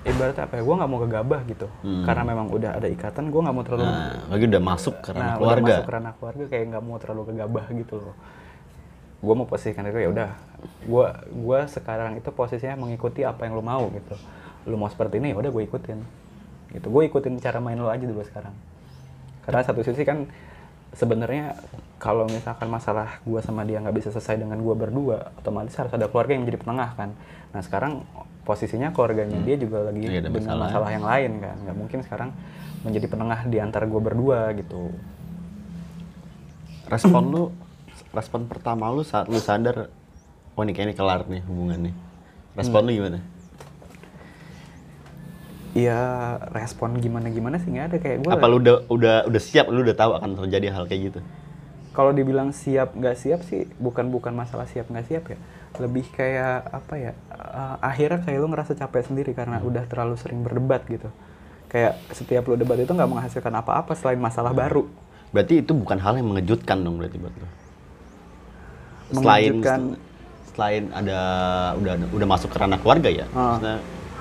ibaratnya 0.00 0.44
apa 0.48 0.54
ya? 0.58 0.62
Gue 0.64 0.74
nggak 0.80 0.90
mau 0.90 0.98
gegabah 1.04 1.40
gitu. 1.44 1.66
Hmm. 1.84 2.04
karena 2.08 2.22
memang 2.24 2.46
udah 2.48 2.70
ada 2.80 2.88
ikatan 2.88 3.28
gue 3.28 3.40
nggak 3.40 3.56
mau 3.56 3.64
terlalu 3.64 3.84
Nah, 3.84 4.16
lagi 4.32 4.44
udah 4.48 4.62
masuk 4.64 4.94
ke 5.04 5.08
ranah 5.12 5.20
nah, 5.20 5.28
udah 5.28 5.38
keluarga. 5.38 5.72
masuk 5.72 5.84
ke 5.84 5.92
ranah 5.92 6.12
keluarga 6.16 6.44
kayak 6.48 6.64
nggak 6.72 6.82
mau 6.84 6.96
terlalu 6.96 7.22
gegabah 7.32 7.64
gitu 7.76 7.94
loh. 8.00 8.16
Gue 9.20 9.34
mau 9.36 9.44
posisikan 9.44 9.84
itu 9.84 9.98
ya 10.00 10.08
udah. 10.08 10.30
Gue 10.88 11.06
gua 11.44 11.60
sekarang 11.68 12.16
itu 12.16 12.30
posisinya 12.32 12.76
mengikuti 12.80 13.20
apa 13.20 13.44
yang 13.44 13.60
lo 13.60 13.62
mau 13.64 13.92
gitu. 13.92 14.16
Lo 14.64 14.76
mau 14.80 14.88
seperti 14.88 15.20
ini 15.20 15.32
ya 15.32 15.36
udah 15.36 15.50
gue 15.52 15.62
ikutin. 15.68 15.98
Gitu. 16.72 16.86
Gue 16.88 17.02
ikutin 17.12 17.36
cara 17.36 17.60
main 17.60 17.76
lo 17.76 17.92
aja 17.92 18.00
dulu 18.00 18.24
sekarang. 18.24 18.56
Karena 19.44 19.60
satu 19.60 19.84
sisi 19.84 20.00
kan 20.08 20.24
sebenarnya 20.96 21.54
kalau 22.00 22.24
misalkan 22.26 22.66
masalah 22.72 23.20
gue 23.22 23.40
sama 23.44 23.62
dia 23.68 23.78
nggak 23.78 23.92
bisa 23.94 24.08
selesai 24.08 24.40
dengan 24.40 24.56
gue 24.58 24.74
berdua 24.74 25.30
otomatis 25.36 25.76
harus 25.76 25.92
ada 25.92 26.08
keluarga 26.08 26.32
yang 26.32 26.48
menjadi 26.48 26.64
penengah 26.64 26.90
kan. 26.96 27.10
Nah 27.52 27.60
sekarang 27.60 28.08
posisinya 28.50 28.90
keluarganya 28.90 29.38
dia 29.46 29.54
juga 29.54 29.86
lagi 29.86 30.10
ada 30.10 30.26
dengan 30.26 30.42
masalah. 30.42 30.66
masalah 30.66 30.88
yang 30.90 31.06
lain 31.06 31.30
kan 31.38 31.56
nggak 31.62 31.76
mungkin 31.78 31.98
sekarang 32.02 32.30
menjadi 32.82 33.06
penengah 33.06 33.40
di 33.46 33.58
antara 33.62 33.86
gue 33.86 34.00
berdua 34.02 34.50
gitu 34.58 34.90
Respon 36.90 37.22
lu, 37.30 37.42
respon 38.10 38.50
pertama 38.50 38.90
lu 38.90 39.06
saat 39.06 39.30
lu 39.30 39.38
sadar, 39.38 39.94
oh 40.58 40.62
ini 40.66 40.74
kayaknya 40.74 40.98
kelar 40.98 41.22
nih 41.30 41.38
hubungannya. 41.46 41.94
Respon 42.58 42.82
lu 42.82 42.90
gimana? 42.98 43.22
Iya 45.70 46.02
respon 46.50 46.98
gimana 46.98 47.30
gimana 47.30 47.62
sih 47.62 47.70
nggak 47.70 47.86
ada 47.94 47.96
kayak 48.02 48.26
gue 48.26 48.30
Apa 48.34 48.50
lu 48.50 48.58
udah 48.58 48.90
udah 48.90 49.16
udah 49.30 49.38
siap, 49.38 49.70
lu 49.70 49.86
udah 49.86 49.94
tahu 49.94 50.18
akan 50.18 50.34
terjadi 50.42 50.74
hal 50.74 50.90
kayak 50.90 51.14
gitu? 51.14 51.20
Kalau 51.90 52.14
dibilang 52.14 52.54
siap 52.54 52.94
nggak 52.94 53.16
siap 53.18 53.40
sih 53.42 53.66
bukan 53.82 54.10
bukan 54.14 54.30
masalah 54.30 54.66
siap 54.70 54.86
nggak 54.90 55.06
siap 55.10 55.24
ya. 55.30 55.38
Lebih 55.78 56.06
kayak 56.14 56.70
apa 56.70 56.94
ya 56.98 57.12
eh, 57.30 57.76
akhirnya 57.82 58.20
kayak 58.22 58.38
lu 58.38 58.48
ngerasa 58.50 58.72
capek 58.78 59.02
sendiri 59.10 59.32
karena 59.34 59.58
udah 59.62 59.84
terlalu 59.90 60.14
sering 60.18 60.42
berdebat 60.46 60.86
gitu. 60.86 61.10
Kayak 61.70 61.98
setiap 62.10 62.46
lu 62.50 62.58
debat 62.58 62.78
itu 62.78 62.90
nggak 62.90 63.10
menghasilkan 63.10 63.54
apa-apa 63.54 63.94
selain 63.98 64.18
masalah 64.18 64.50
baru. 64.54 64.86
Berarti 65.30 65.62
itu 65.62 65.72
bukan 65.74 65.98
hal 66.02 66.18
yang 66.18 66.26
mengejutkan 66.30 66.82
dong 66.82 66.98
berarti 66.98 67.16
buat 67.18 67.34
lu. 67.34 67.48
Selain 69.10 69.54
selain 70.50 70.84
ada 70.90 71.18
udah 71.78 71.94
udah 72.10 72.26
masuk 72.26 72.50
ke 72.50 72.58
ranah 72.58 72.78
keluarga 72.82 73.10
ya. 73.10 73.26
Maksudnya 73.30 73.78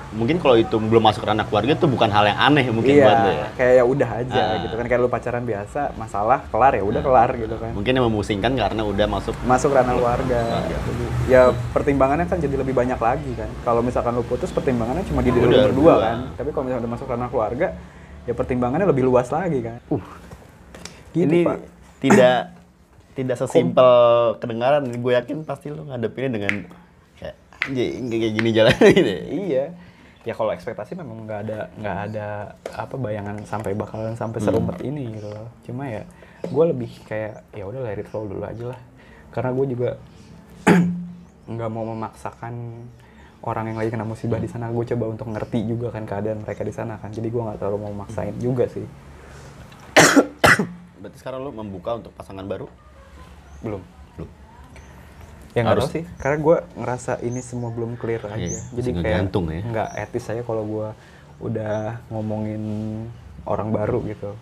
mungkin 0.09 0.41
kalau 0.41 0.57
itu 0.57 0.73
belum 0.73 1.05
masuk 1.05 1.21
ranah 1.21 1.45
keluarga 1.45 1.77
tuh 1.77 1.85
bukan 1.85 2.09
hal 2.09 2.25
yang 2.25 2.39
aneh 2.41 2.65
mungkin 2.73 2.97
iya, 2.97 3.05
buat 3.05 3.17
lo 3.21 3.29
ya. 3.29 3.47
kayak 3.53 3.73
ya 3.77 3.83
udah 3.85 4.09
aja 4.09 4.41
Ah. 4.41 4.57
gitu 4.65 4.73
kan 4.73 4.85
kayak 4.89 5.01
lu 5.05 5.09
pacaran 5.09 5.43
biasa, 5.45 5.81
masalah 6.01 6.39
kelar 6.49 6.73
ya 6.73 6.83
udah 6.83 7.01
kelar 7.05 7.29
gitu 7.37 7.55
kan. 7.61 7.71
Mungkin 7.77 7.91
yang 7.93 8.05
memusingkan 8.09 8.51
karena 8.57 8.81
udah 8.81 9.05
masuk 9.05 9.35
Masuk 9.45 9.69
ranah 9.69 9.93
keluarga. 9.93 10.39
Keluarga. 10.41 10.77
Jadi, 10.81 11.05
ya 11.29 11.41
pertimbangannya 11.71 12.25
kan 12.25 12.41
jadi 12.41 12.55
lebih 12.57 12.73
banyak 12.73 12.97
lagi 12.97 13.31
kan. 13.37 13.49
Kalau 13.61 13.85
misalkan 13.85 14.17
lu 14.17 14.25
putus 14.25 14.49
pertimbangannya 14.49 15.05
cuma 15.05 15.21
di 15.21 15.29
diri 15.29 15.45
lu 15.45 15.57
berdua 15.69 15.93
kan. 16.01 16.17
Tapi 16.33 16.49
kalau 16.49 16.63
misalkan 16.65 16.83
udah 16.89 16.93
masuk 16.97 17.07
ranah 17.07 17.29
keluarga, 17.29 17.67
ya 18.25 18.33
pertimbangannya 18.33 18.87
lebih 18.89 19.03
luas 19.05 19.29
lagi 19.29 19.61
kan. 19.61 19.77
Uh. 19.93 20.01
Gitu, 21.13 21.25
ini 21.25 21.39
Pak. 21.45 21.57
tidak 22.01 22.37
tidak 23.17 23.35
sesimpel 23.37 23.91
kedengaran. 24.41 24.89
Gue 24.89 25.13
yakin 25.13 25.45
pasti 25.45 25.69
lo 25.69 25.85
ngadepinnya 25.85 26.31
dengan 26.33 26.53
kayak 27.21 27.35
kayak 28.09 28.31
gini 28.33 28.49
jalan 28.49 28.73
gitu. 28.73 29.05
ya. 29.05 29.21
Iya. 29.29 29.65
Ya 30.29 30.37
kalau 30.37 30.53
ekspektasi 30.53 30.93
memang 30.93 31.25
nggak 31.25 31.39
ada 31.49 31.59
nggak 31.73 31.97
ada 32.05 32.27
apa 32.69 32.95
bayangan 33.01 33.41
sampai 33.49 33.73
bakalan 33.73 34.13
sampai 34.13 34.37
serumit 34.37 34.77
ini 34.85 35.17
gitu 35.17 35.25
loh. 35.25 35.49
Cuma 35.65 35.89
ya 35.89 36.05
gue 36.45 36.65
lebih 36.69 36.91
kayak 37.09 37.49
ya 37.57 37.65
udah 37.65 37.81
let 37.81 37.97
it 37.97 38.05
flow 38.05 38.29
dulu 38.29 38.45
aja 38.45 38.77
lah. 38.77 38.79
Karena 39.33 39.49
gue 39.57 39.65
juga 39.73 39.89
nggak 41.57 41.69
mau 41.73 41.81
memaksakan 41.81 42.53
orang 43.41 43.73
yang 43.73 43.77
lagi 43.81 43.89
kena 43.89 44.05
musibah 44.05 44.37
di 44.37 44.45
sana. 44.45 44.69
Gue 44.69 44.85
coba 44.85 45.09
untuk 45.09 45.33
ngerti 45.33 45.65
juga 45.65 45.89
kan 45.89 46.05
keadaan 46.05 46.45
mereka 46.45 46.61
di 46.61 46.73
sana 46.77 47.01
kan. 47.01 47.09
Jadi 47.09 47.25
gue 47.25 47.41
nggak 47.41 47.57
terlalu 47.57 47.89
mau 47.89 47.93
maksain 48.05 48.37
juga 48.37 48.69
sih. 48.69 48.85
Berarti 51.01 51.17
sekarang 51.17 51.41
lo 51.41 51.49
membuka 51.49 51.97
untuk 51.97 52.13
pasangan 52.13 52.45
baru? 52.45 52.69
Belum. 53.65 53.81
Belum. 54.13 54.29
Ya 55.57 55.65
nggak 55.65 55.81
Harus. 55.81 55.89
tahu 55.89 55.95
sih, 55.97 56.03
karena 56.21 56.37
gue 56.45 56.57
ngerasa 56.77 57.11
ini 57.25 57.41
semua 57.41 57.73
belum 57.73 57.97
clear 57.97 58.21
aja. 58.29 58.37
Iya, 58.37 58.61
Jadi 58.69 58.89
kayak 58.93 59.01
ngegantung 59.01 59.45
ya. 59.49 59.61
nggak 59.65 59.89
etis 59.97 60.25
aja 60.29 60.41
kalau 60.45 60.63
gue 60.63 60.87
udah 61.41 62.05
ngomongin 62.13 62.61
orang 63.49 63.73
baru 63.73 64.05
gitu. 64.05 64.37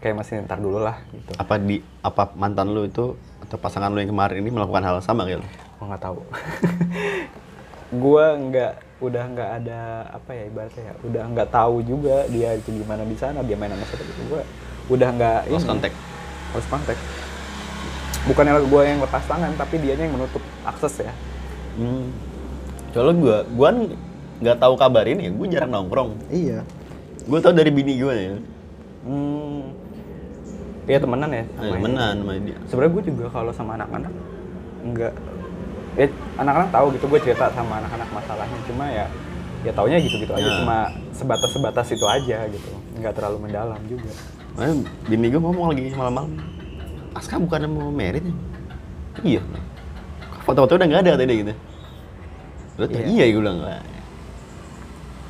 Kayak 0.00 0.24
masih 0.24 0.44
ntar 0.48 0.60
dulu 0.64 0.80
lah 0.80 0.96
gitu. 1.12 1.32
Apa 1.36 1.60
di 1.60 1.84
apa 2.00 2.32
mantan 2.36 2.72
lo 2.72 2.88
itu 2.88 3.16
atau 3.44 3.56
pasangan 3.60 3.92
lo 3.92 4.00
yang 4.00 4.12
kemarin 4.12 4.40
ini 4.40 4.48
melakukan 4.48 4.84
hal 4.84 4.96
sama 5.04 5.28
lo? 5.28 5.44
Gue 5.44 5.84
nggak 5.84 6.02
tahu. 6.02 6.20
gue 8.04 8.24
nggak 8.50 8.72
udah 9.04 9.24
nggak 9.36 9.50
ada 9.62 9.80
apa 10.10 10.30
ya 10.32 10.42
ibaratnya 10.48 10.82
ya 10.90 10.94
udah 11.04 11.22
nggak 11.30 11.48
tahu 11.52 11.84
juga 11.84 12.24
dia 12.26 12.56
itu 12.56 12.72
gimana 12.72 13.04
di 13.04 13.14
sana 13.14 13.44
dia 13.44 13.54
main 13.54 13.70
sama 13.70 13.84
siapa 13.86 14.02
gitu 14.02 14.22
gue 14.32 14.42
udah 14.90 15.08
nggak 15.14 15.38
ini. 15.52 15.62
contact. 15.62 15.96
lost 16.56 16.68
contact 16.70 17.00
bukannya 18.24 18.52
gue 18.62 18.82
yang 18.82 19.00
lepas 19.00 19.22
tangan 19.22 19.52
tapi 19.54 19.74
dianya 19.78 20.04
yang 20.04 20.14
menutup 20.14 20.40
akses 20.64 21.00
ya 21.00 21.12
Hmm. 21.74 22.06
Soalnya 22.90 23.14
gue, 23.18 23.36
gue 23.50 23.68
nggak 24.38 24.58
tahu 24.58 24.78
kabar 24.78 25.02
ini, 25.04 25.26
gue 25.26 25.46
jarang 25.50 25.74
nongkrong. 25.74 26.14
iya 26.30 26.62
Gue 27.26 27.42
tau 27.42 27.50
dari 27.50 27.66
bini 27.68 27.98
gue 27.98 28.14
ya. 28.14 28.36
Hmm. 29.02 29.74
Iya 30.84 30.98
temenan 31.00 31.26
ya. 31.28 31.42
Eh, 31.42 31.48
sama 31.50 31.66
ini. 31.66 31.74
Temenan 31.74 32.14
sama 32.14 32.32
dia. 32.38 32.58
Sebenarnya 32.70 32.92
gue 32.92 33.02
juga 33.10 33.24
kalau 33.28 33.50
sama 33.50 33.74
anak-anak 33.74 34.12
enggak 34.84 35.12
ya 35.94 36.06
anak-anak 36.36 36.68
tahu 36.70 36.86
gitu 36.92 37.04
gue 37.08 37.20
cerita 37.24 37.50
sama 37.50 37.80
anak-anak 37.80 38.08
masalahnya 38.10 38.58
cuma 38.66 38.84
ya 38.86 39.06
ya 39.62 39.72
taunya 39.72 39.96
gitu-gitu 39.96 40.30
aja 40.30 40.44
Ya. 40.44 40.54
cuma 40.60 40.76
sebatas-sebatas 41.10 41.86
itu 41.88 42.04
aja 42.04 42.38
gitu 42.46 42.70
nggak 42.94 43.14
terlalu 43.14 43.48
mendalam 43.48 43.80
juga 43.86 44.10
Makanya 44.54 44.74
bini 45.06 45.26
gue 45.26 45.40
ngomong 45.40 45.66
lagi 45.70 45.90
malam-malam. 45.90 46.30
Aska 47.14 47.38
bukannya 47.38 47.68
mau 47.68 47.88
merit 47.88 48.22
ya? 48.22 48.34
Iya. 49.22 49.40
Foto-foto 50.42 50.74
udah 50.74 50.86
nggak 50.86 51.02
ada 51.02 51.12
tadi 51.16 51.34
gitu. 51.40 51.54
Terus 52.74 52.88
Iya. 52.90 53.06
iya, 53.06 53.24
gue 53.30 53.40
bilang 53.40 53.62
"Wah." 53.62 53.80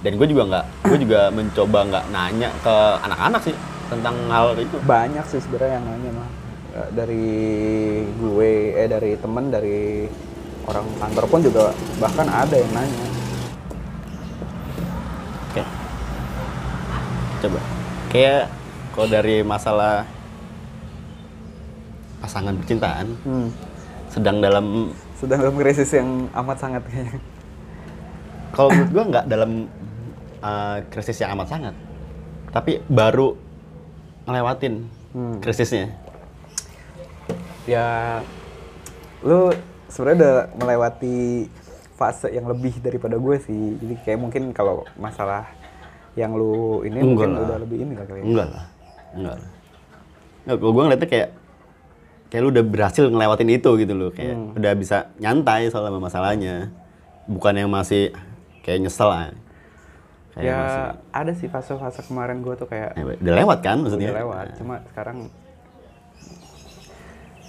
Dan 0.00 0.16
gue 0.16 0.26
juga 0.26 0.42
nggak, 0.44 0.64
gue 0.84 0.98
juga 1.00 1.20
mencoba 1.28 1.78
nggak 1.86 2.04
nanya 2.10 2.48
ke 2.58 2.74
anak-anak 3.00 3.40
sih 3.42 3.56
tentang 3.84 4.16
hal 4.28 4.56
itu. 4.56 4.76
banyak 4.82 5.24
sih 5.24 5.40
sebenarnya 5.40 5.76
yang 5.76 5.86
nanya 5.86 6.10
mah 6.14 6.30
Eh, 6.74 6.90
dari 6.90 7.30
gue 8.10 8.50
eh 8.74 8.90
dari 8.90 9.14
temen 9.14 9.46
dari 9.46 10.10
orang 10.66 10.82
kantor 10.98 11.24
pun 11.30 11.38
juga 11.38 11.70
bahkan 11.96 12.26
ada 12.26 12.50
yang 12.50 12.72
nanya 12.74 13.06
Oke. 15.46 15.62
Coba. 17.40 17.60
Kayak 18.10 18.50
kalau 18.90 19.06
dari 19.06 19.36
masalah 19.40 20.02
pasangan 22.24 22.56
percintaan 22.56 23.06
hmm. 23.20 23.48
sedang 24.08 24.40
dalam 24.40 24.66
sedang 25.14 25.44
dalam 25.44 25.56
krisis 25.56 25.92
yang 25.92 26.08
amat 26.32 26.56
sangat 26.56 26.82
kayaknya 26.88 27.20
kalau 28.50 28.72
menurut 28.72 28.90
gua 28.90 29.04
nggak 29.12 29.24
dalam 29.28 29.50
uh, 30.40 30.78
krisis 30.88 31.20
yang 31.20 31.36
amat 31.36 31.48
sangat 31.48 31.74
tapi 32.48 32.80
baru 32.88 33.36
ngelewatin 34.24 34.74
Hmm. 35.14 35.38
krisisnya 35.38 35.94
ya 37.64 38.18
lu 39.22 39.54
sebenarnya 39.86 40.18
udah 40.18 40.34
melewati 40.58 41.46
fase 41.94 42.28
yang 42.28 42.50
lebih 42.50 42.82
daripada 42.82 43.14
gue 43.14 43.36
sih 43.38 43.78
jadi 43.78 43.94
kayak 44.02 44.18
mungkin 44.18 44.42
kalau 44.50 44.82
masalah 44.98 45.46
yang 46.18 46.34
lu 46.34 46.82
ini 46.82 46.98
Enggak 46.98 47.06
mungkin 47.06 47.28
lah. 47.30 47.42
udah 47.46 47.58
lebih 47.62 47.78
ini 47.78 47.92
lah 47.94 48.04
kali 48.04 48.18
ya. 48.18 48.24
enggak 48.26 48.48
lah 48.50 48.64
enggak 49.14 49.34
lah 49.38 49.50
Nggak, 50.44 50.56
kalau 50.58 50.72
gua 50.74 50.82
ngeliatnya 50.84 51.08
kayak 51.08 51.28
kayak 52.34 52.42
lu 52.42 52.50
udah 52.50 52.66
berhasil 52.66 53.06
ngelewatin 53.06 53.46
itu 53.46 53.70
gitu 53.78 53.94
loh 53.94 54.10
kayak 54.10 54.34
Hmm. 54.34 54.58
udah 54.58 54.72
bisa 54.74 55.14
nyantai 55.22 55.70
soal 55.70 55.86
sama 55.86 56.02
masalahnya. 56.02 56.74
Bukan 57.30 57.54
yang 57.54 57.70
masih 57.70 58.10
kayak 58.66 58.82
nyesel 58.82 59.06
lah. 59.06 59.30
Kayak 60.34 60.42
ya 60.42 60.58
masih 60.58 60.82
ada 61.14 61.32
sih 61.38 61.46
fase-fase 61.46 62.02
kemarin 62.10 62.42
gue 62.42 62.58
tuh 62.58 62.66
kayak 62.66 62.98
ya, 62.98 63.06
udah 63.06 63.34
lewat 63.38 63.58
kan 63.62 63.78
maksudnya? 63.86 64.10
Udah 64.10 64.18
lewat 64.26 64.46
cuma 64.58 64.82
sekarang 64.90 65.30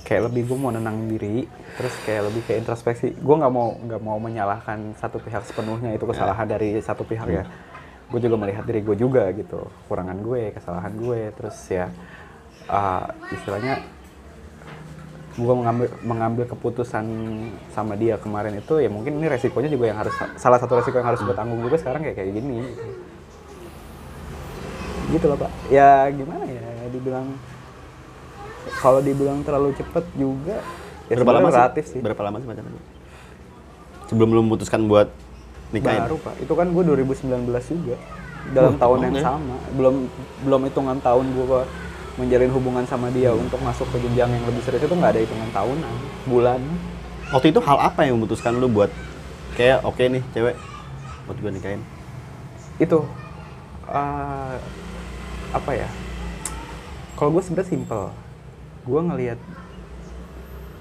kayak 0.05 0.21
lebih 0.29 0.53
gue 0.53 0.57
mau 0.61 0.69
nenangin 0.69 1.17
diri 1.17 1.49
terus 1.81 1.97
kayak 2.05 2.29
lebih 2.29 2.41
kayak 2.45 2.61
introspeksi. 2.61 3.17
Gue 3.17 3.35
nggak 3.41 3.49
mau 3.49 3.73
nggak 3.81 4.01
mau 4.05 4.21
menyalahkan 4.21 4.93
satu 5.01 5.17
pihak 5.17 5.41
sepenuhnya 5.49 5.97
itu 5.97 6.05
kesalahan 6.05 6.45
dari 6.45 6.77
satu 6.77 7.01
pihak 7.01 7.25
ya. 7.25 7.43
Gue 8.05 8.21
juga 8.21 8.37
melihat 8.37 8.69
diri 8.69 8.85
gue 8.85 8.93
juga 8.93 9.33
gitu 9.33 9.65
kekurangan 9.65 10.21
gue 10.21 10.53
kesalahan 10.53 10.93
gue 10.93 11.33
terus 11.33 11.57
ya 11.73 11.89
uh, 12.69 13.09
istilahnya 13.33 13.81
gue 15.35 15.51
mengambil 15.51 15.91
mengambil 15.99 16.43
keputusan 16.47 17.03
sama 17.75 17.99
dia 17.99 18.15
kemarin 18.15 18.55
itu 18.55 18.79
ya 18.79 18.87
mungkin 18.87 19.19
ini 19.19 19.27
resikonya 19.27 19.67
juga 19.67 19.91
yang 19.91 19.99
harus 19.99 20.15
salah 20.39 20.55
satu 20.55 20.79
resiko 20.79 20.95
yang 20.95 21.11
harus 21.11 21.19
gue 21.19 21.35
tanggung 21.35 21.59
juga 21.59 21.75
sekarang 21.75 22.07
kayak 22.07 22.15
kayak 22.15 22.31
gini. 22.39 22.63
Gitu. 25.11 25.25
loh 25.27 25.35
pak. 25.35 25.51
Ya 25.67 26.07
gimana 26.15 26.47
ya 26.47 26.87
dibilang 26.87 27.35
kalau 28.79 29.03
dibilang 29.03 29.43
terlalu 29.43 29.75
cepet 29.75 30.05
juga 30.15 30.63
ya 31.11 31.15
berapa 31.19 31.31
lama 31.35 31.51
sebenarnya 31.51 31.51
sih? 31.51 31.59
relatif 31.59 31.83
sih. 31.91 31.99
Berapa 31.99 32.21
lama 32.23 32.37
sih 32.39 32.47
pacaran? 32.47 32.71
Sebelum 34.07 34.29
lu 34.31 34.41
memutuskan 34.47 34.81
buat 34.87 35.11
nikahin? 35.75 36.07
Baru 36.07 36.17
pak. 36.23 36.33
Itu 36.39 36.53
kan 36.55 36.71
gue 36.71 36.83
2019 36.95 37.43
juga. 37.75 37.97
Dalam 38.55 38.77
Wah, 38.77 38.81
tahun 38.87 38.97
yang 39.09 39.15
ya. 39.19 39.23
sama. 39.35 39.55
Belum 39.75 39.95
belum 40.47 40.61
hitungan 40.71 40.97
tahun 41.03 41.25
gue 41.27 41.61
menjalin 42.15 42.47
hubungan 42.49 42.83
sama 42.83 43.07
dia 43.09 43.29
Hmm. 43.29 43.43
untuk 43.43 43.59
masuk 43.59 43.87
ke 43.89 43.99
jenjang 43.99 44.29
yang 44.29 44.43
lebih 44.43 44.61
serius 44.61 44.81
itu 44.81 44.93
nggak 44.93 45.11
ada 45.11 45.21
hitungan 45.21 45.49
tahunan 45.51 45.93
bulan 46.25 46.61
waktu 47.27 47.47
itu 47.49 47.59
hal 47.59 47.77
apa 47.77 47.99
yang 48.01 48.15
memutuskan 48.15 48.55
lu 48.55 48.67
buat 48.67 48.87
kayak 49.53 49.83
oke 49.83 49.99
nih 49.99 50.23
cewek 50.31 50.55
buat 51.25 51.37
gue 51.37 51.51
nikahin 51.51 51.81
itu 52.77 52.99
eh, 53.85 54.55
apa 55.51 55.71
ya 55.71 55.89
kalau 57.13 57.31
gue 57.31 57.41
sebenarnya 57.41 57.69
simple 57.69 58.05
gue 58.83 59.01
ngelihat 59.01 59.39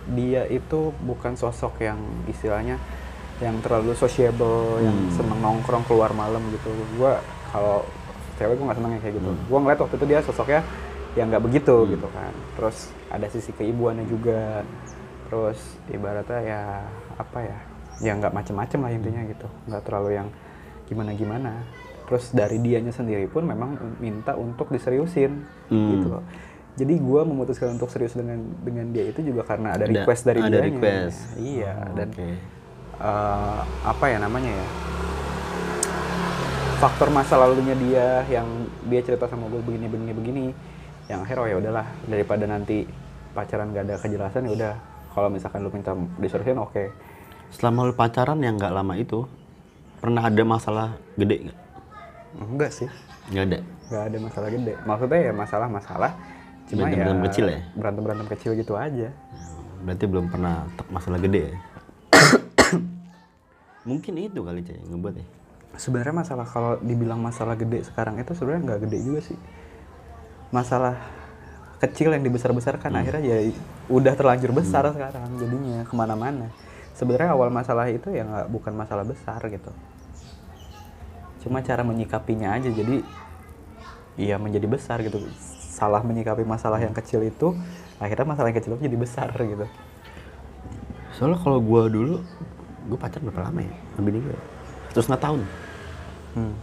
dia 0.06 0.44
itu 0.46 0.80
bukan 1.00 1.32
sosok 1.32 1.80
yang 1.80 1.96
istilahnya 2.26 2.76
yang 3.40 3.58
terlalu 3.58 3.90
sociable 3.94 4.78
yang 4.78 4.94
Hmm. 4.94 5.10
seneng 5.10 5.40
nongkrong 5.40 5.82
keluar 5.82 6.12
malam 6.12 6.44
gitu 6.52 6.70
gue 6.70 7.12
kalau 7.50 7.82
cewek 8.36 8.54
gue 8.54 8.64
nggak 8.64 8.78
seneng 8.78 8.92
yang 8.92 9.02
kayak 9.02 9.14
gitu 9.16 9.28
Hmm. 9.28 9.42
gue 9.42 9.58
ngeliat 9.58 9.80
waktu 9.80 9.94
itu 9.96 10.06
dia 10.06 10.20
sosoknya 10.20 10.60
yang 11.14 11.26
nggak 11.28 11.42
begitu 11.42 11.75
Hmm. 11.76 11.90
gitu 11.90 12.09
kan. 12.09 12.33
Terus 12.54 12.76
ada 13.09 13.26
sisi 13.28 13.50
keibuannya 13.50 14.04
juga. 14.04 14.62
Terus 15.26 15.59
ibaratnya 15.88 16.40
ya 16.40 16.62
apa 17.14 17.38
ya? 17.40 17.59
Ya 18.00 18.12
nggak 18.12 18.33
macem-macem 18.33 18.78
lah 18.78 18.90
intinya 18.90 19.23
gitu. 19.25 19.47
Nggak 19.64 19.83
terlalu 19.83 20.11
yang 20.14 20.28
gimana 20.85 21.11
gimana 21.12 21.52
terus 22.04 22.28
dari 22.30 22.61
dianya 22.61 22.92
sendiri 22.92 23.25
pun 23.25 23.40
memang 23.42 23.73
minta 23.97 24.37
untuk 24.37 24.68
diseriusin 24.68 25.40
Hmm. 25.66 25.88
gitu 25.90 26.06
loh. 26.11 26.25
Jadi 26.75 27.00
gue 27.00 27.21
memutuskan 27.25 27.73
untuk 27.73 27.88
serius 27.88 28.12
dengan 28.12 28.37
dengan 28.61 28.92
dia 28.92 29.09
itu 29.09 29.23
juga 29.23 29.40
karena 29.42 29.73
ada 29.73 29.88
Ada- 29.88 30.04
request 30.04 30.23
dari 30.23 30.38
ada 30.38 30.50
dianya. 30.50 30.68
request. 30.68 31.18
iya 31.38 31.73
Oh, 31.73 31.94
dan 31.97 32.09
oke. 32.11 32.28
eh, 33.00 33.61
apa 33.87 34.04
ya 34.04 34.18
namanya 34.21 34.52
ya? 34.52 34.68
Faktor 36.76 37.09
masa 37.09 37.38
lalunya 37.38 37.73
dia 37.75 38.06
yang 38.28 38.44
dia 38.85 39.00
cerita 39.00 39.25
sama 39.25 39.49
gue 39.49 39.62
begini 39.62 39.87
begini 39.88 40.12
begini 40.12 40.44
yang 41.06 41.20
akhirnya 41.20 41.42
oh 41.42 41.49
ya 41.49 41.56
udahlah 41.58 41.87
daripada 42.04 42.44
nanti 42.44 42.88
pacaran 43.32 43.70
gak 43.70 43.84
ada 43.84 43.94
kejelasan 43.99 44.46
ya 44.46 44.52
udah 44.54 44.75
kalau 45.11 45.28
misalkan 45.28 45.61
lu 45.61 45.70
minta 45.70 45.92
diseriusin 46.18 46.56
oke 46.56 46.84
selama 47.50 47.87
lu 47.87 47.94
pacaran 47.94 48.40
yang 48.40 48.56
nggak 48.56 48.73
lama 48.73 48.94
itu 48.94 49.28
pernah 50.00 50.23
ada 50.23 50.42
masalah 50.42 50.88
gede 51.14 51.49
nggak? 51.49 51.58
enggak 52.37 52.70
sih 52.73 52.88
Nggak 53.25 53.44
ada. 53.46 53.58
nggak 53.84 54.02
ada 54.04 54.16
masalah 54.20 54.49
gede 54.50 54.73
maksudnya 54.82 55.20
ya 55.20 55.32
masalah-masalah 55.32 56.11
cuma 56.64 56.80
ya 56.80 56.84
Berantem-berantem 56.88 57.20
kecil 57.28 57.44
ya? 57.46 57.58
berantem 57.73 58.02
berantem 58.02 58.28
kecil 58.32 58.50
gitu 58.54 58.75
aja 58.75 59.08
Berarti 59.84 60.04
belum 60.08 60.32
pernah 60.32 60.64
masalah 60.88 61.20
gede 61.20 61.40
ya? 61.44 61.56
Mungkin 63.84 64.12
itu 64.16 64.40
kali 64.40 64.64
cah 64.64 64.73
ngebuat 64.80 65.14
ya. 65.14 65.26
sebenarnya 65.75 66.14
masalah 66.16 66.46
kalau 66.46 66.78
dibilang 66.80 67.18
masalah 67.18 67.52
gede 67.54 67.82
sekarang 67.82 68.14
itu 68.16 68.30
sebenarnya 68.32 68.62
nggak 68.64 68.80
gede 68.87 68.99
juga 69.02 69.20
sih 69.20 69.38
masalah 70.54 70.94
kecil 71.82 72.14
yang 72.14 72.23
dibesar-besarkan 72.23 72.94
akhirnya 72.94 73.23
ya 73.26 73.38
udah 73.90 74.14
terlanjur 74.14 74.54
besar 74.54 74.87
sekarang 74.94 75.34
jadinya 75.37 75.82
ke 75.82 75.94
mana-mana 75.99 76.46
sebenarnya 76.94 77.34
awal 77.34 77.50
masalah 77.50 77.90
itu 77.90 78.14
ya 78.14 78.23
nggak 78.23 78.46
bukan 78.54 78.73
masalah 78.73 79.02
besar 79.02 79.42
gitu 79.50 79.75
cuma 81.42 81.58
cara 81.61 81.82
menyikapinya 81.82 82.54
aja 82.54 82.70
jadi 82.70 83.02
iya 84.14 84.38
menjadi 84.38 84.70
besar 84.70 85.02
gitu 85.02 85.18
salah 85.75 86.00
menyikapi 86.06 86.46
masalah 86.46 86.78
yang 86.78 86.94
kecil 86.94 87.20
itu 87.26 87.52
akhirnya 87.99 88.25
masalah 88.30 88.54
yang 88.54 88.58
kecil 88.62 88.78
itu 88.78 88.87
jadi 88.87 88.96
besar 88.96 89.34
gitu 89.34 89.66
Soalnya 91.14 91.38
kalau 91.38 91.62
gua 91.62 91.87
dulu, 91.87 92.18
gua 92.90 92.99
pacaran 92.99 93.30
berapa 93.30 93.42
lama 93.50 93.61
ya? 93.62 93.75
Bini 94.02 94.18
gue. 94.18 94.38
Satu 94.90 95.00
setengah 95.06 95.23
tahun. 95.23 95.40
hmm. 96.34 96.54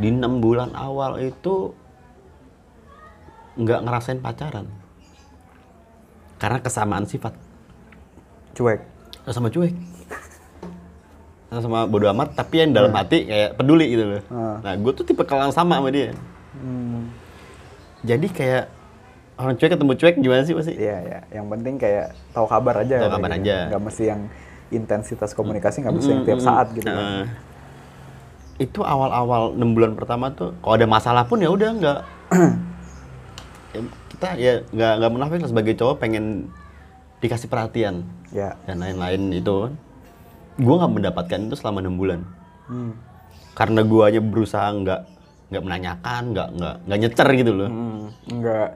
Di 0.00 0.08
enam 0.08 0.40
bulan 0.40 0.72
awal 0.72 1.20
itu 1.20 1.76
nggak 3.58 3.80
ngerasain 3.82 4.20
pacaran. 4.22 4.66
Karena 6.40 6.58
kesamaan 6.62 7.04
sifat. 7.04 7.36
cuek 8.56 8.80
Sama 9.30 9.52
cuek. 9.52 9.74
Sama 11.50 11.84
bodo 11.90 12.06
amat, 12.14 12.38
tapi 12.38 12.62
yang 12.62 12.70
dalam 12.70 12.94
hati 12.94 13.26
kayak 13.26 13.58
peduli 13.58 13.90
gitu 13.90 14.04
loh. 14.06 14.22
Hmm. 14.30 14.56
Nah, 14.62 14.74
gue 14.78 14.92
tuh 14.94 15.02
tipe 15.02 15.26
yang 15.26 15.50
sama 15.50 15.82
sama 15.82 15.90
dia. 15.90 16.14
hmm. 16.54 17.10
Jadi 18.06 18.26
kayak 18.30 18.64
orang 19.36 19.54
cuek 19.58 19.70
ketemu 19.76 19.92
cuek 19.98 20.14
gimana 20.22 20.42
sih 20.46 20.54
pasti? 20.54 20.72
Iya 20.78 20.96
ya, 21.04 21.20
yang 21.34 21.50
penting 21.50 21.74
kayak 21.76 22.14
tahu 22.32 22.46
kabar 22.46 22.86
aja. 22.86 22.96
Tahu 23.02 23.12
kabar 23.18 23.30
gitu. 23.34 23.40
aja. 23.44 23.56
Nggak 23.72 23.82
mesti 23.82 24.04
yang 24.06 24.20
intensitas 24.70 25.34
komunikasi 25.34 25.82
nggak 25.82 25.94
mesti 25.98 26.10
yang 26.14 26.22
tiap 26.24 26.40
saat 26.40 26.66
gitu. 26.70 26.86
kan. 26.86 26.96
Nah, 26.96 27.26
itu 28.60 28.80
awal-awal 28.84 29.56
enam 29.56 29.74
bulan 29.74 29.92
pertama 29.98 30.30
tuh, 30.30 30.54
kalau 30.62 30.74
ada 30.78 30.86
masalah 30.86 31.24
pun 31.26 31.42
ya 31.42 31.50
udah 31.50 31.70
nggak. 31.76 32.00
Ya, 33.70 33.80
kita 34.10 34.28
ya 34.34 34.52
nggak 34.66 34.92
nggak 34.98 35.12
munafik 35.12 35.38
lah 35.40 35.48
sebagai 35.48 35.74
cowok 35.74 35.96
pengen 35.98 36.50
dikasih 37.20 37.46
perhatian 37.46 38.02
Ya. 38.30 38.58
dan 38.64 38.78
lain-lain 38.78 39.30
itu. 39.30 39.70
Gue 40.56 40.74
nggak 40.74 40.92
mendapatkan 40.92 41.38
itu 41.40 41.54
selama 41.54 41.78
enam 41.78 41.94
bulan. 41.94 42.20
Hmm. 42.66 42.92
Karena 43.54 43.82
guanya 43.82 44.18
berusaha 44.18 44.66
nggak 44.66 45.00
nggak 45.50 45.62
menanyakan, 45.62 46.22
nggak 46.30 46.48
nggak 46.52 46.74
nggak 46.86 46.98
nyecer 46.98 47.28
gitu 47.32 47.52
loh, 47.52 47.68
Hmm. 47.68 48.00
Nggak, 48.28 48.68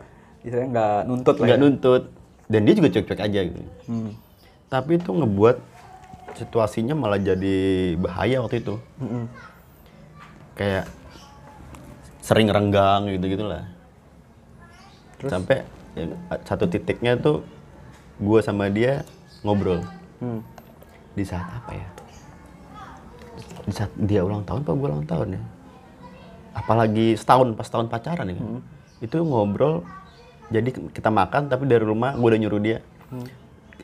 istilahnya 0.42 0.68
nggak 0.70 0.98
nuntut 1.04 1.34
nggak 1.38 1.50
ya. 1.50 1.62
nuntut. 1.62 2.02
Dan 2.44 2.60
dia 2.62 2.74
juga 2.76 2.88
cuek-cuek 2.90 3.20
aja 3.20 3.40
gitu. 3.42 3.60
Hmm. 3.86 4.10
Tapi 4.68 4.90
itu 4.94 5.10
ngebuat 5.10 5.56
situasinya 6.34 6.94
malah 6.94 7.16
jadi 7.16 7.56
bahaya 7.96 8.42
waktu 8.42 8.58
itu. 8.58 8.74
Mm-mm. 8.98 9.26
kayak 10.54 10.86
sering 12.20 12.46
renggang 12.46 13.10
gitu 13.10 13.26
gitulah 13.28 13.66
sampai 15.30 15.64
ya, 15.94 16.04
satu 16.44 16.64
titiknya 16.68 17.16
tuh 17.18 17.44
gue 18.18 18.40
sama 18.42 18.68
dia 18.70 19.02
ngobrol. 19.44 19.82
Hmm. 20.22 20.40
di 21.14 21.22
saat 21.22 21.46
apa 21.46 21.70
ya? 21.74 21.86
Di 23.66 23.72
saat 23.74 23.92
dia 23.94 24.26
ulang 24.26 24.42
tahun 24.42 24.66
apa 24.66 24.72
gue 24.74 24.88
ulang 24.88 25.06
tahun 25.06 25.28
ya? 25.38 25.42
Apalagi 26.54 27.18
setahun 27.18 27.54
pas 27.54 27.68
tahun 27.70 27.86
pacaran 27.90 28.30
ya 28.30 28.38
itu 29.02 29.20
ngobrol 29.20 29.84
jadi 30.48 30.70
kita 30.70 31.10
makan 31.12 31.50
tapi 31.50 31.68
dari 31.68 31.84
rumah 31.84 32.14
gue 32.16 32.24
udah 32.24 32.40
nyuruh 32.40 32.62
dia. 32.62 32.78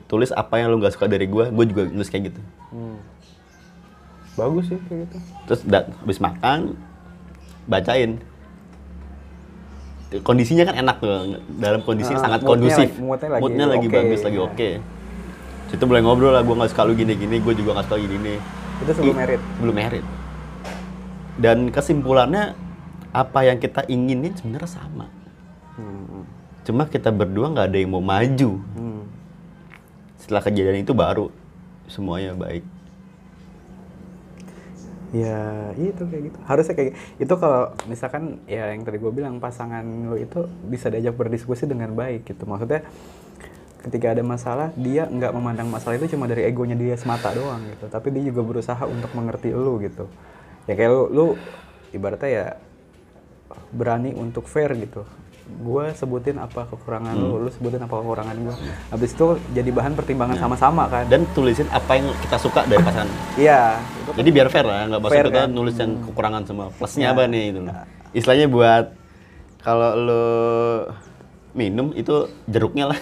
Tulis 0.06 0.34
apa 0.34 0.58
yang 0.58 0.74
lu 0.74 0.82
nggak 0.82 0.94
suka 0.98 1.06
dari 1.06 1.26
gue 1.26 1.50
gue 1.50 1.64
juga 1.70 1.82
nulis 1.86 2.10
kayak 2.10 2.34
gitu. 2.34 2.40
Hmm. 2.74 2.98
Bagus 4.38 4.70
sih 4.70 4.78
kayak 4.86 5.10
gitu. 5.10 5.16
terus 5.50 5.60
habis 5.66 6.18
makan 6.22 6.78
bacain 7.66 8.22
kondisinya 10.12 10.64
kan 10.64 10.74
enak 10.76 10.96
tuh 10.98 11.10
dalam 11.54 11.80
kondisi 11.80 12.10
Ah, 12.10 12.18
sangat 12.20 12.40
moodnya 12.40 12.50
kondusif 12.74 12.88
lagi- 12.90 13.38
moodnya 13.38 13.66
lagi 13.68 13.86
oke. 13.86 13.94
bagus 13.94 14.20
lagi 14.20 14.38
oke 14.40 14.70
situ 15.68 15.84
boleh 15.84 16.02
ngobrol 16.02 16.32
lah 16.32 16.42
gue 16.42 16.50
nggak 16.52 16.66
suka 16.68 16.82
lu 16.82 16.92
gini 16.92 17.14
gini 17.14 17.38
gue 17.38 17.54
juga 17.54 17.70
nggak 17.72 17.86
suka 17.86 17.96
gini 17.96 18.14
gini 18.16 18.34
Itu 18.80 18.90
sebelum 18.92 19.14
merit. 19.14 19.40
belum 19.56 19.74
merit 19.76 20.04
dan 21.36 21.70
kesimpulannya 21.70 22.58
apa 23.10 23.38
yang 23.42 23.56
kita 23.56 23.86
inginin 23.86 24.34
sebenarnya 24.34 24.66
sama 24.68 25.06
Hmm. 25.72 26.26
cuma 26.60 26.84
kita 26.84 27.08
berdua 27.08 27.46
nggak 27.48 27.66
ada 27.66 27.78
yang 27.78 27.88
mau 27.88 28.02
maju 28.02 28.58
Hmm. 28.74 29.06
setelah 30.16 30.42
kejadian 30.42 30.82
itu 30.82 30.90
baru 30.90 31.30
semuanya 31.86 32.34
baik 32.34 32.66
Ya 35.10 35.74
itu 35.74 36.02
kayak 36.06 36.22
gitu. 36.30 36.38
Harusnya 36.46 36.74
kayak 36.78 36.92
itu 37.18 37.34
kalau 37.34 37.74
misalkan 37.90 38.38
ya 38.46 38.70
yang 38.70 38.86
tadi 38.86 39.02
gue 39.02 39.10
bilang 39.10 39.42
pasangan 39.42 39.82
lo 39.82 40.14
itu 40.14 40.46
bisa 40.70 40.86
diajak 40.86 41.18
berdiskusi 41.18 41.66
dengan 41.66 41.90
baik 41.98 42.30
gitu. 42.30 42.46
Maksudnya 42.46 42.86
ketika 43.80 44.12
ada 44.14 44.22
masalah 44.22 44.70
dia 44.78 45.08
nggak 45.10 45.32
memandang 45.34 45.66
masalah 45.72 45.98
itu 45.98 46.14
cuma 46.14 46.30
dari 46.30 46.46
egonya 46.46 46.78
dia 46.78 46.94
semata 46.94 47.34
doang 47.34 47.58
gitu. 47.74 47.90
Tapi 47.90 48.14
dia 48.14 48.30
juga 48.30 48.46
berusaha 48.46 48.82
untuk 48.86 49.10
mengerti 49.18 49.50
lo 49.50 49.82
gitu. 49.82 50.06
Ya 50.70 50.78
kayak 50.78 50.90
lu, 50.94 51.02
lu 51.10 51.26
ibaratnya 51.90 52.30
ya 52.30 52.46
berani 53.74 54.14
untuk 54.14 54.46
fair 54.46 54.70
gitu. 54.78 55.02
Gue 55.56 55.90
sebutin 55.92 56.36
apa 56.36 56.64
kekurangan 56.64 57.12
lu, 57.12 57.36
lu 57.38 57.50
sebutin 57.50 57.78
apa 57.78 57.94
kekurangan 57.94 58.36
gue. 58.38 58.54
Habis 58.88 59.10
itu 59.10 59.26
jadi 59.50 59.68
bahan 59.68 59.92
pertimbangan 59.92 60.36
sama-sama 60.36 60.86
kan. 60.86 61.04
dan 61.06 61.26
tulisin 61.30 61.66
apa 61.68 61.94
yang 61.94 62.08
kita 62.18 62.36
suka 62.36 62.64
dari 62.64 62.80
pasangan 62.80 63.10
Iya, 63.34 63.76
Jadi 64.12 64.28
biar 64.30 64.48
fair 64.48 64.64
lah, 64.64 64.86
nggak 64.86 65.00
maksud 65.00 65.18
kita 65.22 65.32
kan? 65.36 65.48
nulis 65.50 65.74
yang 65.74 65.92
kekurangan 66.02 66.42
semua. 66.44 66.66
Plusnya 66.72 67.02
Ya. 67.02 67.12
apa 67.12 67.22
nih 67.26 67.44
itu? 67.48 67.60
Istilahnya 68.12 68.46
buat 68.46 68.84
kalau 69.58 69.90
lo 69.94 70.24
minum 71.52 71.92
itu 71.92 72.14
jeruknya 72.46 72.88
lah. 72.88 72.98